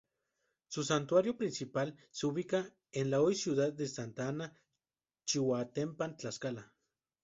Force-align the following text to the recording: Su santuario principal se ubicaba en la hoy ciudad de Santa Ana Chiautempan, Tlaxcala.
Su 0.67 0.83
santuario 0.83 1.37
principal 1.37 1.95
se 2.09 2.25
ubicaba 2.25 2.67
en 2.91 3.11
la 3.11 3.21
hoy 3.21 3.35
ciudad 3.35 3.71
de 3.71 3.87
Santa 3.87 4.29
Ana 4.29 4.59
Chiautempan, 5.27 6.17
Tlaxcala. 6.17 6.73